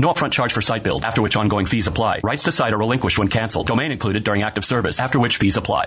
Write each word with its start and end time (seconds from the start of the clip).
No 0.00 0.12
upfront 0.12 0.30
charge 0.30 0.52
for 0.52 0.62
site 0.62 0.84
build, 0.84 1.04
after 1.04 1.22
which 1.22 1.34
ongoing 1.34 1.66
fees 1.66 1.88
apply. 1.88 2.20
Rights 2.22 2.44
to 2.44 2.52
site 2.52 2.72
are 2.72 2.78
relinquished 2.78 3.18
when 3.18 3.26
canceled. 3.26 3.66
Domain 3.66 3.90
included 3.90 4.22
during 4.22 4.42
active 4.42 4.64
service, 4.64 5.00
after 5.00 5.18
which 5.18 5.38
fees 5.38 5.56
apply. 5.56 5.86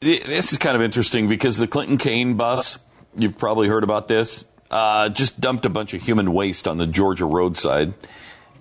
This 0.00 0.52
is 0.52 0.58
kind 0.58 0.74
of 0.74 0.82
interesting 0.82 1.28
because 1.28 1.58
the 1.58 1.68
Clinton 1.68 1.96
Kaine 1.96 2.34
bus, 2.34 2.80
you've 3.16 3.38
probably 3.38 3.68
heard 3.68 3.84
about 3.84 4.08
this, 4.08 4.44
uh, 4.68 5.10
just 5.10 5.40
dumped 5.40 5.64
a 5.64 5.70
bunch 5.70 5.94
of 5.94 6.02
human 6.02 6.32
waste 6.32 6.66
on 6.66 6.76
the 6.76 6.88
Georgia 6.88 7.26
roadside. 7.26 7.94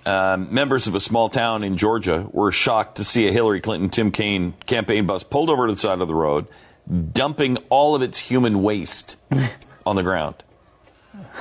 Um, 0.06 0.54
members 0.54 0.86
of 0.86 0.94
a 0.94 1.00
small 1.00 1.30
town 1.30 1.64
in 1.64 1.78
Georgia 1.78 2.28
were 2.32 2.52
shocked 2.52 2.98
to 2.98 3.04
see 3.04 3.28
a 3.28 3.32
Hillary 3.32 3.60
Clinton 3.60 3.90
Tim 3.90 4.12
Kaine 4.12 4.54
campaign 4.68 5.08
bus 5.08 5.24
pulled 5.24 5.50
over 5.50 5.66
to 5.66 5.74
the 5.74 5.80
side 5.80 6.00
of 6.00 6.08
the 6.08 6.14
road, 6.14 6.46
dumping 7.12 7.58
all 7.70 7.96
of 7.96 8.02
its 8.02 8.18
human 8.20 8.64
waste 8.64 9.18
on 9.86 9.96
the 9.96 10.04
ground. 10.04 10.36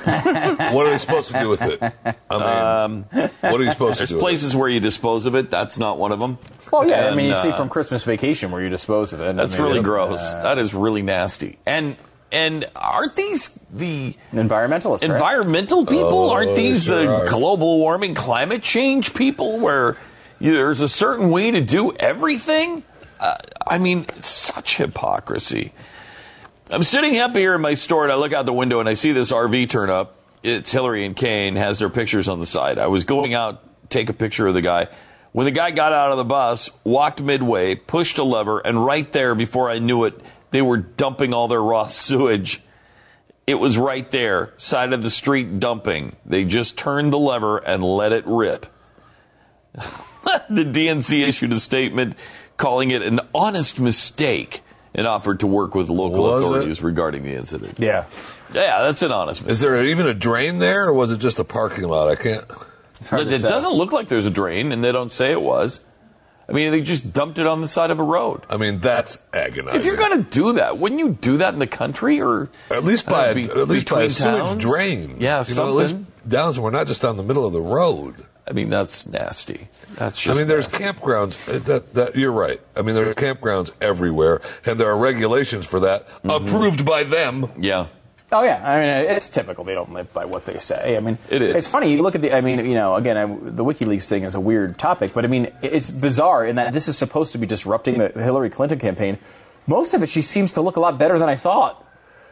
what 0.03 0.85
are 0.85 0.89
they 0.89 0.97
supposed 0.97 1.31
to 1.31 1.39
do 1.39 1.49
with 1.49 1.61
it? 1.61 1.81
I 2.29 2.37
mean, 2.37 2.41
um, 2.41 3.29
what 3.41 3.59
are 3.59 3.63
you 3.63 3.71
supposed 3.71 3.99
to 3.99 4.05
do? 4.05 4.13
There's 4.13 4.21
places 4.21 4.55
where 4.55 4.69
you 4.69 4.79
dispose 4.79 5.25
of 5.25 5.35
it. 5.35 5.49
That's 5.49 5.77
not 5.77 5.97
one 5.97 6.11
of 6.11 6.19
them. 6.19 6.37
Well, 6.71 6.87
yeah. 6.87 7.05
And, 7.05 7.07
I 7.07 7.15
mean, 7.15 7.27
you 7.27 7.33
uh, 7.33 7.41
see 7.41 7.51
from 7.51 7.69
Christmas 7.69 8.03
Vacation 8.03 8.51
where 8.51 8.61
you 8.61 8.69
dispose 8.69 9.13
of 9.13 9.21
it. 9.21 9.35
That's 9.35 9.55
I 9.55 9.57
mean, 9.57 9.67
really 9.67 9.83
gross. 9.83 10.21
Uh, 10.21 10.43
that 10.43 10.57
is 10.57 10.73
really 10.73 11.01
nasty. 11.01 11.57
And 11.65 11.97
and 12.31 12.69
aren't 12.75 13.15
these 13.15 13.57
the 13.71 14.15
environmentalists? 14.31 15.03
Environmental 15.03 15.85
right? 15.85 15.89
people? 15.89 16.23
Oh, 16.23 16.29
aren't 16.31 16.55
these 16.55 16.85
sure 16.85 17.03
the 17.03 17.11
are. 17.11 17.27
global 17.27 17.77
warming, 17.77 18.15
climate 18.15 18.63
change 18.63 19.13
people? 19.13 19.59
Where 19.59 19.97
you, 20.39 20.53
there's 20.53 20.81
a 20.81 20.89
certain 20.89 21.29
way 21.29 21.51
to 21.51 21.61
do 21.61 21.93
everything. 21.93 22.83
Uh, 23.23 23.37
I 23.65 23.77
mean, 23.77 24.05
such 24.21 24.75
hypocrisy. 24.75 25.71
I'm 26.69 26.83
sitting 26.83 27.17
up 27.19 27.33
here 27.33 27.55
in 27.55 27.61
my 27.61 27.73
store 27.73 28.03
and 28.03 28.11
I 28.11 28.15
look 28.15 28.33
out 28.33 28.45
the 28.45 28.51
window 28.51 28.81
and 28.81 28.89
I 28.89 28.95
see 28.95 29.13
this 29.13 29.31
RV 29.31 29.69
turn 29.69 29.89
up. 29.89 30.17
It's 30.43 30.73
Hillary 30.73 31.05
and 31.05 31.15
Kaine 31.15 31.55
has 31.55 31.79
their 31.79 31.89
pictures 31.89 32.27
on 32.27 32.41
the 32.41 32.45
side. 32.45 32.77
I 32.77 32.87
was 32.87 33.05
going 33.05 33.33
out 33.33 33.63
take 33.89 34.09
a 34.09 34.13
picture 34.13 34.45
of 34.45 34.53
the 34.53 34.61
guy. 34.61 34.89
When 35.31 35.45
the 35.45 35.51
guy 35.51 35.71
got 35.71 35.93
out 35.93 36.11
of 36.11 36.17
the 36.17 36.25
bus, 36.25 36.69
walked 36.83 37.21
midway, 37.21 37.75
pushed 37.75 38.17
a 38.17 38.25
lever, 38.25 38.59
and 38.59 38.85
right 38.85 39.09
there 39.13 39.35
before 39.35 39.69
I 39.69 39.79
knew 39.79 40.03
it, 40.03 40.19
they 40.51 40.61
were 40.61 40.77
dumping 40.77 41.33
all 41.33 41.47
their 41.47 41.63
raw 41.63 41.85
sewage. 41.87 42.61
It 43.47 43.55
was 43.55 43.77
right 43.77 44.11
there, 44.11 44.51
side 44.57 44.91
of 44.91 45.01
the 45.01 45.09
street 45.09 45.61
dumping. 45.61 46.17
They 46.25 46.43
just 46.43 46.77
turned 46.77 47.13
the 47.13 47.19
lever 47.19 47.57
and 47.57 47.81
let 47.81 48.11
it 48.11 48.25
rip. 48.27 48.65
the 50.49 50.63
DNC 50.63 51.27
issued 51.27 51.51
a 51.53 51.59
statement 51.59 52.15
calling 52.57 52.91
it 52.91 53.01
an 53.01 53.19
honest 53.33 53.79
mistake 53.79 54.61
and 54.95 55.07
offered 55.07 55.39
to 55.41 55.47
work 55.47 55.73
with 55.75 55.89
local 55.89 56.23
Was 56.23 56.43
authorities 56.43 56.79
it? 56.79 56.83
regarding 56.83 57.23
the 57.23 57.35
incident. 57.35 57.79
Yeah. 57.79 58.05
Yeah, 58.53 58.83
that's 58.83 59.01
an 59.01 59.11
honest 59.11 59.41
mistake. 59.41 59.51
Is 59.53 59.59
there 59.61 59.83
even 59.85 60.05
a 60.07 60.13
drain 60.13 60.59
there, 60.59 60.85
or 60.87 60.93
was 60.93 61.11
it 61.11 61.17
just 61.19 61.39
a 61.39 61.43
parking 61.43 61.85
lot? 61.85 62.07
I 62.07 62.15
can't. 62.15 62.45
It, 63.11 63.31
it 63.31 63.41
doesn't 63.41 63.73
look 63.73 63.91
like 63.91 64.07
there's 64.09 64.27
a 64.27 64.31
drain, 64.31 64.71
and 64.71 64.83
they 64.83 64.91
don't 64.91 65.11
say 65.11 65.31
it 65.31 65.41
was. 65.41 65.79
I 66.47 66.51
mean, 66.51 66.71
they 66.71 66.81
just 66.81 67.13
dumped 67.13 67.39
it 67.39 67.47
on 67.47 67.61
the 67.61 67.67
side 67.67 67.89
of 67.89 67.99
a 67.99 68.03
road. 68.03 68.43
I 68.49 68.57
mean, 68.57 68.79
that's 68.79 69.17
agonizing. 69.33 69.79
If 69.79 69.85
you're 69.85 69.95
going 69.95 70.23
to 70.23 70.29
do 70.29 70.53
that, 70.53 70.77
wouldn't 70.77 70.99
you 70.99 71.17
do 71.19 71.37
that 71.37 71.53
in 71.53 71.59
the 71.59 71.67
country 71.67 72.21
or 72.21 72.49
at 72.69 72.83
least 72.83 73.07
by 73.07 73.29
uh, 73.29 73.31
a, 73.31 73.35
be- 73.35 73.43
at 73.45 73.67
least 73.67 73.89
by 73.89 74.01
a 74.03 74.07
between 74.07 74.09
sewage 74.09 74.45
towns? 74.45 74.61
drain. 74.63 75.17
Yeah, 75.19 75.43
you 75.47 75.55
know, 75.55 75.67
at 75.69 75.73
least 75.73 75.95
down 76.27 76.53
somewhere, 76.53 76.71
not 76.71 76.87
just 76.87 77.03
on 77.05 77.17
the 77.17 77.23
middle 77.23 77.45
of 77.45 77.53
the 77.53 77.61
road. 77.61 78.25
I 78.47 78.51
mean, 78.53 78.69
that's 78.69 79.05
nasty. 79.07 79.69
That's 79.95 80.19
just. 80.19 80.35
I 80.35 80.39
mean, 80.39 80.47
there's 80.47 80.67
nasty. 80.71 80.83
campgrounds. 80.83 81.37
uh, 81.53 81.59
That, 81.59 81.93
that 81.93 82.15
you're 82.15 82.31
right. 82.31 82.59
I 82.75 82.81
mean, 82.81 82.95
there 82.95 83.07
are 83.09 83.13
campgrounds 83.13 83.71
everywhere, 83.79 84.41
and 84.65 84.79
there 84.79 84.89
are 84.89 84.97
regulations 84.97 85.65
for 85.65 85.79
that 85.81 86.07
Mm-hmm. 86.23 86.29
approved 86.29 86.85
by 86.85 87.03
them. 87.03 87.51
Yeah. 87.57 87.87
Oh 88.31 88.41
yeah, 88.43 88.67
I 88.67 88.81
mean 88.81 89.15
it's 89.15 89.29
typical. 89.29 89.63
They 89.63 89.75
don't 89.75 89.93
live 89.93 90.11
by 90.11 90.25
what 90.25 90.45
they 90.47 90.57
say. 90.57 90.97
I 90.97 90.99
mean, 91.01 91.19
It 91.29 91.43
is. 91.43 91.55
It's 91.55 91.67
funny. 91.67 91.91
You 91.93 92.01
look 92.01 92.15
at 92.15 92.21
the. 92.23 92.35
I 92.35 92.41
mean, 92.41 92.65
you 92.65 92.73
know, 92.73 92.95
again, 92.95 93.15
I, 93.15 93.25
the 93.27 93.63
WikiLeaks 93.63 94.07
thing 94.07 94.23
is 94.23 94.33
a 94.33 94.39
weird 94.39 94.79
topic, 94.79 95.13
but 95.13 95.23
I 95.23 95.27
mean, 95.27 95.51
it's 95.61 95.91
bizarre 95.91 96.43
in 96.43 96.55
that 96.55 96.73
this 96.73 96.87
is 96.87 96.97
supposed 96.97 97.31
to 97.33 97.37
be 97.37 97.45
disrupting 97.45 97.99
the 97.99 98.09
Hillary 98.09 98.49
Clinton 98.49 98.79
campaign. 98.79 99.19
Most 99.67 99.93
of 99.93 100.01
it, 100.01 100.09
she 100.09 100.23
seems 100.23 100.51
to 100.53 100.61
look 100.61 100.77
a 100.77 100.79
lot 100.79 100.97
better 100.97 101.19
than 101.19 101.29
I 101.29 101.35
thought. 101.35 101.85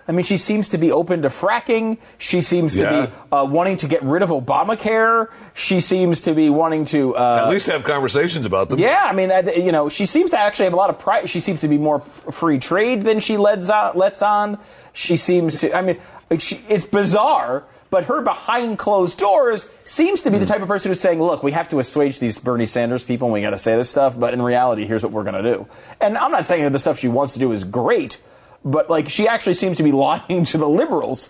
I 0.08 0.12
mean, 0.14 0.24
she 0.26 0.38
seems 0.38 0.68
to 0.70 0.78
be 0.78 0.92
open 0.92 1.22
to 1.22 1.30
fracking. 1.30 1.98
She 2.18 2.42
seems 2.42 2.76
Yeah. 2.76 2.90
to 2.90 3.08
be 3.08 3.14
uh, 3.32 3.46
wanting 3.46 3.78
to 3.78 3.88
get 3.88 4.02
rid 4.04 4.24
of 4.24 4.30
Obamacare. 4.30 5.28
She 5.54 5.80
seems 5.80 6.22
to 6.22 6.34
be 6.34 6.50
wanting 6.50 6.86
to. 6.86 7.16
Uh, 7.16 7.44
At 7.46 7.50
least 7.50 7.68
have 7.68 7.84
conversations 7.84 8.46
about 8.46 8.70
them. 8.70 8.80
yeah, 8.80 9.04
I 9.06 9.14
mean, 9.14 9.32
I- 9.32 9.42
you 9.54 9.72
know, 9.72 9.90
she 9.90 10.06
seems 10.06 10.32
to 10.32 10.40
actually 10.40 10.66
have 10.66 10.74
a 10.74 10.78
lot 10.78 10.90
of 10.90 11.00
pride. 11.00 11.30
She 11.30 11.40
seems 11.40 11.60
to 11.62 11.68
be 11.68 11.78
more 11.78 11.98
f- 12.02 12.34
free 12.34 12.58
trade 12.60 13.04
than 13.04 13.20
she 13.20 13.38
lets 13.38 13.70
on. 13.70 13.96
Lets 13.96 14.22
on. 14.22 14.58
She 14.94 15.18
seems 15.18 15.60
to. 15.62 15.76
I 15.76 15.82
mean, 15.82 15.98
she, 16.40 16.62
it's 16.68 16.86
bizarre, 16.86 17.64
but 17.90 18.06
her 18.06 18.22
behind 18.22 18.80
closed 18.80 19.18
doors 19.20 19.68
seems 19.84 20.22
to 20.24 20.32
be 20.32 20.38
the 20.38 20.46
type 20.46 20.62
of 20.62 20.68
person 20.68 20.90
who's 20.92 21.00
saying, 21.00 21.22
"Look, 21.22 21.44
we 21.44 21.52
have 21.52 21.70
to 21.70 21.80
assuage 21.80 22.20
these 22.20 22.40
Bernie 22.40 22.66
Sanders 22.66 23.04
people, 23.04 23.28
and 23.28 23.34
we 23.34 23.42
got 23.42 23.52
to 23.52 23.58
say 23.58 23.76
this 23.76 23.90
stuff." 23.90 24.20
But 24.20 24.34
in 24.34 24.42
reality, 24.42 24.86
here's 24.86 25.04
what 25.04 25.12
we're 25.12 25.24
going 25.24 25.42
to 25.42 25.54
do. 25.54 25.68
And 26.02 26.18
I'm 26.18 26.32
not 26.32 26.48
saying 26.48 26.64
that 26.64 26.72
the 26.74 26.80
stuff 26.80 27.00
she 27.00 27.08
wants 27.08 27.34
to 27.34 27.40
do 27.40 27.52
is 27.52 27.64
great, 27.64 28.18
but 28.64 28.90
like 28.90 29.10
she 29.10 29.28
actually 29.28 29.56
seems 29.56 29.78
to 29.78 29.84
be 29.84 29.92
lying 29.92 30.46
to 30.46 30.58
the 30.58 30.70
liberals. 30.70 31.30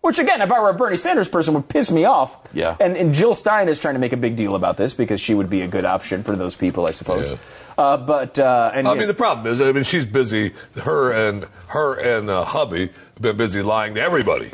Which 0.00 0.20
again, 0.20 0.40
if 0.42 0.52
I 0.52 0.60
were 0.60 0.70
a 0.70 0.74
Bernie 0.74 0.96
Sanders 0.96 1.28
person, 1.28 1.54
would 1.54 1.68
piss 1.68 1.90
me 1.90 2.04
off. 2.04 2.36
Yeah. 2.54 2.76
And, 2.78 2.96
and 2.96 3.12
Jill 3.12 3.34
Stein 3.34 3.68
is 3.68 3.80
trying 3.80 3.94
to 3.94 4.00
make 4.00 4.12
a 4.12 4.16
big 4.16 4.36
deal 4.36 4.54
about 4.54 4.76
this 4.76 4.94
because 4.94 5.20
she 5.20 5.34
would 5.34 5.50
be 5.50 5.60
a 5.62 5.68
good 5.68 5.84
option 5.84 6.22
for 6.22 6.36
those 6.36 6.54
people, 6.54 6.86
I 6.86 6.92
suppose. 6.92 7.30
Yeah. 7.30 7.36
Uh, 7.76 7.96
but 7.96 8.38
uh, 8.38 8.70
and 8.72 8.86
I 8.86 8.94
mean, 8.94 9.08
the 9.08 9.14
problem 9.14 9.46
is, 9.46 9.60
I 9.60 9.72
mean, 9.72 9.82
she's 9.82 10.06
busy. 10.06 10.54
Her 10.76 11.12
and 11.12 11.46
her 11.68 11.98
and 11.98 12.30
uh, 12.30 12.44
hubby 12.44 12.88
have 12.88 13.22
been 13.22 13.36
busy 13.36 13.60
lying 13.60 13.96
to 13.96 14.00
everybody 14.00 14.52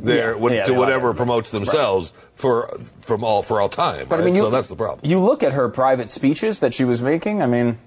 there 0.00 0.16
Yeah, 0.16 0.26
yeah, 0.26 0.36
to 0.36 0.38
they 0.38 0.54
lie 0.56 0.64
to 0.64 0.72
whatever 0.74 1.14
promotes 1.14 1.50
themselves 1.50 2.12
for 2.34 2.76
from 3.02 3.24
all 3.24 3.42
for 3.42 3.60
all 3.60 3.68
time. 3.68 4.06
But 4.08 4.20
I 4.20 4.24
mean, 4.24 4.34
you, 4.34 4.40
so 4.40 4.50
that's 4.50 4.68
the 4.68 4.76
problem. 4.76 5.08
You 5.08 5.20
look 5.20 5.42
at 5.42 5.52
her 5.52 5.68
private 5.68 6.10
speeches 6.10 6.60
that 6.60 6.74
she 6.74 6.84
was 6.84 7.00
making. 7.00 7.42
I 7.42 7.46
mean, 7.46 7.78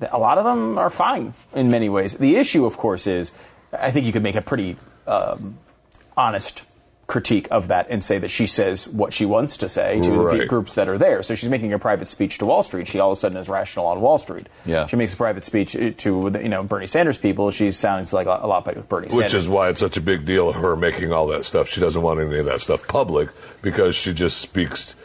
a 0.00 0.18
lot 0.18 0.38
of 0.38 0.44
them 0.44 0.76
are 0.78 0.90
fine 0.90 1.34
in 1.54 1.70
many 1.70 1.88
ways. 1.88 2.14
The 2.14 2.36
issue, 2.36 2.66
of 2.66 2.76
course, 2.76 3.06
is 3.06 3.32
I 3.72 3.90
think 3.90 4.06
you 4.06 4.12
could 4.12 4.22
make 4.22 4.36
a 4.36 4.42
pretty 4.42 4.76
um, 5.06 5.58
honest 6.16 6.62
critique 7.06 7.46
of 7.52 7.68
that 7.68 7.86
and 7.88 8.02
say 8.02 8.18
that 8.18 8.28
she 8.28 8.48
says 8.48 8.88
what 8.88 9.12
she 9.12 9.24
wants 9.24 9.56
to 9.58 9.68
say 9.68 10.00
to 10.00 10.10
the 10.10 10.16
Right. 10.18 10.40
pe- 10.40 10.46
groups 10.46 10.74
that 10.74 10.88
are 10.88 10.98
there. 10.98 11.22
So 11.22 11.36
she's 11.36 11.48
making 11.48 11.72
a 11.72 11.78
private 11.78 12.08
speech 12.08 12.38
to 12.38 12.46
Wall 12.46 12.64
Street. 12.64 12.88
She 12.88 12.98
all 12.98 13.12
of 13.12 13.16
a 13.16 13.20
sudden 13.20 13.38
is 13.38 13.48
rational 13.48 13.86
on 13.86 14.00
Wall 14.00 14.18
Street. 14.18 14.48
Yeah. 14.64 14.88
She 14.88 14.96
makes 14.96 15.14
a 15.14 15.16
private 15.16 15.44
speech 15.44 15.76
uh, 15.76 15.92
to 15.98 16.32
you 16.42 16.48
know 16.48 16.64
Bernie 16.64 16.88
Sanders 16.88 17.16
people. 17.16 17.52
She 17.52 17.70
sounds 17.70 18.12
like 18.12 18.26
a, 18.26 18.40
a 18.42 18.48
lot 18.48 18.66
like 18.66 18.88
Bernie 18.88 19.08
Sanders. 19.08 19.32
Which 19.32 19.34
is 19.34 19.48
why 19.48 19.68
it's 19.68 19.78
such 19.78 19.96
a 19.96 20.00
big 20.00 20.24
deal, 20.24 20.48
of 20.48 20.56
her 20.56 20.74
making 20.74 21.12
all 21.12 21.28
that 21.28 21.44
stuff. 21.44 21.68
She 21.68 21.80
doesn't 21.80 22.02
want 22.02 22.18
any 22.18 22.38
of 22.40 22.46
that 22.46 22.60
stuff 22.60 22.88
public 22.88 23.28
because 23.62 23.94
she 23.94 24.12
just 24.12 24.38
speaks 24.38 24.96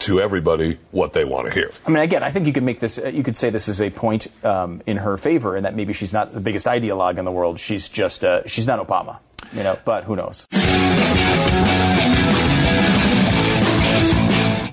to 0.00 0.20
everybody 0.20 0.78
what 0.90 1.12
they 1.12 1.24
want 1.24 1.46
to 1.48 1.52
hear. 1.52 1.70
I 1.86 1.90
mean, 1.90 2.02
again, 2.02 2.22
I 2.22 2.30
think 2.30 2.46
you 2.46 2.52
could 2.52 2.62
make 2.62 2.80
this. 2.80 2.98
uh, 2.98 3.08
You 3.08 3.22
could 3.22 3.36
say 3.36 3.50
this 3.50 3.68
is 3.68 3.80
a 3.80 3.90
point 3.90 4.26
um, 4.44 4.82
in 4.86 4.98
her 4.98 5.16
favor, 5.16 5.56
and 5.56 5.64
that 5.64 5.74
maybe 5.74 5.92
she's 5.92 6.12
not 6.12 6.32
the 6.32 6.40
biggest 6.40 6.66
ideologue 6.66 7.18
in 7.18 7.24
the 7.24 7.32
world. 7.32 7.60
She's 7.60 7.88
just 7.88 8.24
uh, 8.24 8.46
she's 8.46 8.66
not 8.66 8.86
Obama, 8.86 9.18
you 9.52 9.62
know. 9.62 9.78
But 9.84 10.04
who 10.04 10.16
knows? 10.16 10.46